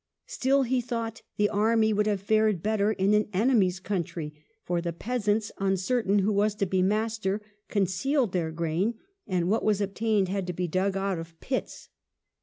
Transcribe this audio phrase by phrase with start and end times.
[0.25, 4.91] Still he thought the army would have fared better in an enemy's country, for the
[4.91, 7.39] peasants, uncertain who was to be master,
[7.69, 8.95] concealed their grain,
[9.27, 11.89] and what was obtained had to be dug out of pits.